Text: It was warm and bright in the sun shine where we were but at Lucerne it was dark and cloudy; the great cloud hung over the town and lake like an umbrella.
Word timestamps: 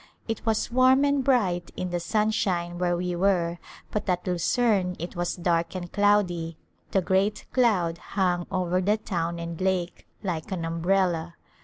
It 0.27 0.43
was 0.47 0.71
warm 0.71 1.05
and 1.05 1.23
bright 1.23 1.69
in 1.77 1.91
the 1.91 1.99
sun 1.99 2.31
shine 2.31 2.79
where 2.79 2.97
we 2.97 3.15
were 3.15 3.59
but 3.91 4.09
at 4.09 4.25
Lucerne 4.25 4.95
it 4.97 5.15
was 5.15 5.35
dark 5.35 5.75
and 5.75 5.91
cloudy; 5.91 6.57
the 6.89 7.03
great 7.03 7.45
cloud 7.53 7.99
hung 7.99 8.47
over 8.51 8.81
the 8.81 8.97
town 8.97 9.37
and 9.37 9.61
lake 9.61 10.07
like 10.23 10.51
an 10.51 10.65
umbrella. 10.65 11.35